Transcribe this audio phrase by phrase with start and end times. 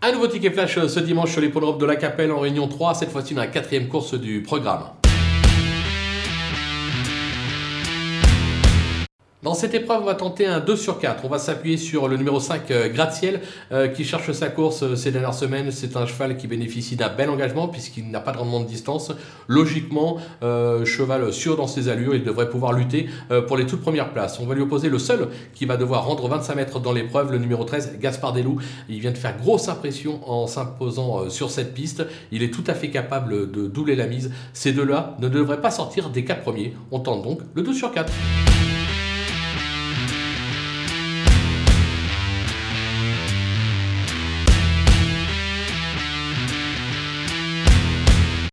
[0.00, 3.10] Un nouveau ticket flash ce dimanche sur l'hippodrome de la Capelle en Réunion 3, cette
[3.10, 4.84] fois-ci dans la quatrième course du programme.
[9.44, 11.24] Dans cette épreuve, on va tenter un 2 sur 4.
[11.24, 13.40] On va s'appuyer sur le numéro 5, euh, Gratte-Ciel,
[13.70, 15.70] euh, qui cherche sa course euh, ces dernières semaines.
[15.70, 19.12] C'est un cheval qui bénéficie d'un bel engagement puisqu'il n'a pas de rendement de distance.
[19.46, 23.08] Logiquement, cheval sûr dans ses allures, il devrait pouvoir lutter
[23.46, 24.38] pour les toutes premières places.
[24.40, 27.38] On va lui opposer le seul qui va devoir rendre 25 mètres dans l'épreuve, le
[27.38, 28.60] numéro 13, Gaspard Delou.
[28.88, 32.04] Il vient de faire grosse impression en s'imposant sur cette piste.
[32.30, 34.32] Il est tout à fait capable de doubler la mise.
[34.52, 36.74] Ces deux-là ne devraient pas sortir des 4 premiers.
[36.90, 38.12] On tente donc le 2 sur 4.